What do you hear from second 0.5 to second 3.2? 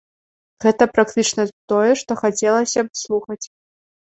Гэта практычна тое, што хацелася б